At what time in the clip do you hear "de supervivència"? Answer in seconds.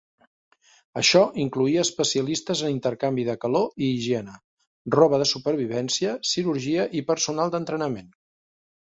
5.25-6.19